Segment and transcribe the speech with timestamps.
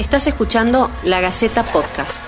[0.00, 2.22] Estás escuchando La Gaceta Podcast.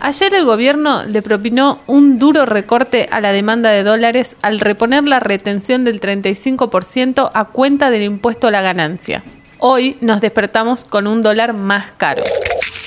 [0.00, 5.04] Ayer el gobierno le propinó un duro recorte a la demanda de dólares al reponer
[5.04, 9.22] la retención del 35% a cuenta del impuesto a la ganancia.
[9.58, 12.22] Hoy nos despertamos con un dólar más caro.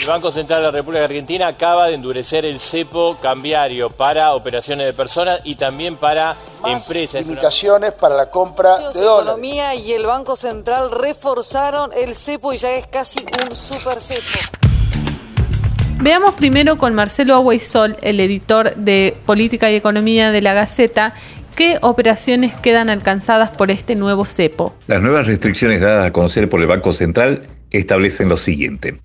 [0.06, 4.86] El Banco Central de la República Argentina acaba de endurecer el cepo cambiario para operaciones
[4.86, 7.26] de personas y también para empresas.
[7.26, 9.24] Limitaciones para la compra de dólares.
[9.24, 14.21] Economía y el Banco Central reforzaron el cepo y ya es casi un super cepo.
[16.00, 21.15] Veamos primero con Marcelo Aguaisol, el editor de Política y Economía de la Gaceta,
[21.56, 24.76] qué operaciones quedan alcanzadas por este nuevo cepo.
[24.86, 29.00] Las nuevas restricciones dadas a conocer por el Banco Central establecen lo siguiente.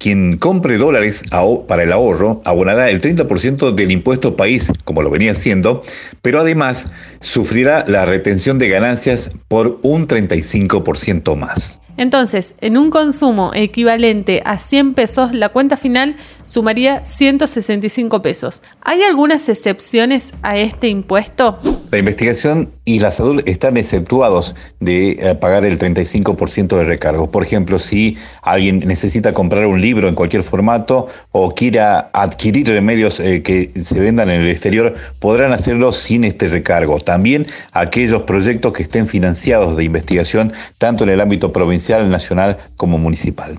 [0.00, 1.22] Quien compre dólares
[1.68, 5.82] para el ahorro abonará el 30% del impuesto país, como lo venía haciendo,
[6.22, 6.86] pero además
[7.20, 11.82] sufrirá la retención de ganancias por un 35% más.
[12.00, 18.62] Entonces, en un consumo equivalente a 100 pesos, la cuenta final sumaría 165 pesos.
[18.80, 21.58] ¿Hay algunas excepciones a este impuesto?
[21.90, 27.30] La investigación y la salud están exceptuados de eh, pagar el 35% de recargo.
[27.30, 33.20] Por ejemplo, si alguien necesita comprar un libro en cualquier formato o quiera adquirir remedios
[33.20, 37.00] eh, que se vendan en el exterior, podrán hacerlo sin este recargo.
[37.00, 42.98] También aquellos proyectos que estén financiados de investigación, tanto en el ámbito provincial, nacional como
[42.98, 43.58] municipal.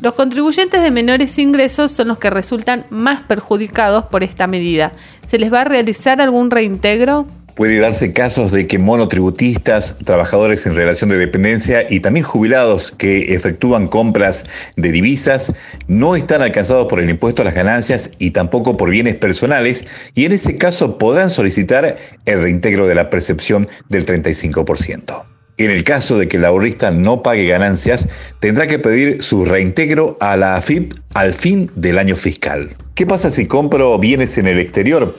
[0.00, 4.92] Los contribuyentes de menores ingresos son los que resultan más perjudicados por esta medida.
[5.26, 7.26] ¿Se les va a realizar algún reintegro?
[7.54, 13.32] Puede darse casos de que monotributistas, trabajadores en relación de dependencia y también jubilados que
[13.34, 14.44] efectúan compras
[14.76, 15.52] de divisas
[15.86, 20.24] no están alcanzados por el impuesto a las ganancias y tampoco por bienes personales y
[20.24, 21.96] en ese caso podrán solicitar
[22.26, 25.24] el reintegro de la percepción del 35%.
[25.56, 28.08] En el caso de que el ahorrista no pague ganancias,
[28.40, 32.76] tendrá que pedir su reintegro a la AFIP al fin del año fiscal.
[32.96, 35.14] ¿Qué pasa si compro bienes en el exterior?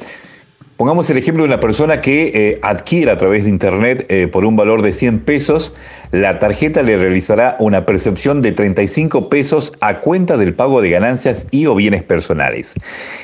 [0.78, 4.44] Pongamos el ejemplo de una persona que eh, adquiera a través de Internet eh, por
[4.44, 5.74] un valor de 100 pesos,
[6.16, 11.46] la tarjeta le realizará una percepción de 35 pesos a cuenta del pago de ganancias
[11.52, 12.74] y o bienes personales.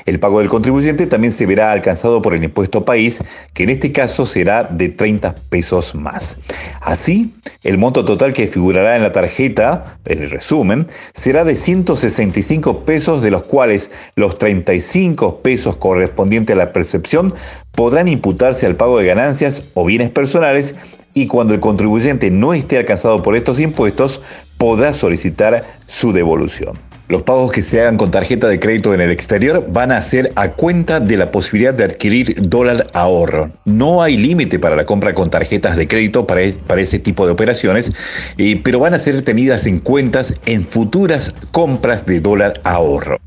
[0.05, 3.93] El pago del contribuyente también se verá alcanzado por el impuesto país, que en este
[3.93, 6.37] caso será de 30 pesos más.
[6.81, 13.21] Así, el monto total que figurará en la tarjeta, el resumen, será de 165 pesos,
[13.21, 17.33] de los cuales los 35 pesos correspondientes a la percepción
[17.71, 20.75] podrán imputarse al pago de ganancias o bienes personales
[21.13, 24.21] y cuando el contribuyente no esté alcanzado por estos impuestos,
[24.57, 26.77] podrá solicitar su devolución.
[27.11, 30.31] Los pagos que se hagan con tarjeta de crédito en el exterior van a ser
[30.35, 33.51] a cuenta de la posibilidad de adquirir dólar ahorro.
[33.65, 37.91] No hay límite para la compra con tarjetas de crédito para, ese tipo de operaciones,
[38.37, 43.17] eh, pero van a ser tenidas en cuentas en futuras compras de dólar ahorro.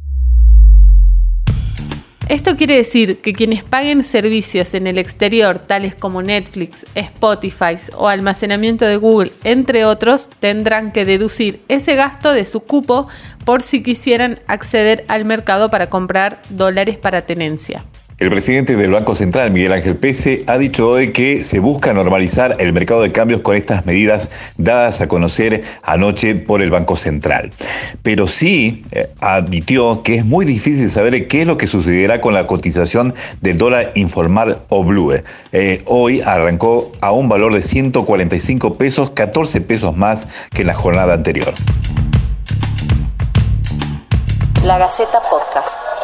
[2.29, 8.09] Esto quiere decir que quienes paguen servicios en el exterior, tales como Netflix, Spotify o
[8.09, 13.09] almacenamiento de Google, entre otros, tendrán que deducir ese gasto de su cupo
[13.45, 17.85] por si quisieran acceder al mercado para comprar dólares para tenencia.
[18.17, 22.55] El presidente del Banco Central, Miguel Ángel Pese, ha dicho hoy que se busca normalizar
[22.61, 27.51] el mercado de cambios con estas medidas dadas a conocer anoche por el Banco Central.
[28.05, 32.35] Pero sí eh, admitió que es muy difícil saber qué es lo que sucederá con
[32.35, 35.21] la cotización del dólar informal o blue.
[35.51, 40.75] Eh, hoy arrancó a un valor de 145 pesos, 14 pesos más que en la
[40.75, 41.53] jornada anterior.
[44.63, 46.04] La Gaceta Podcast.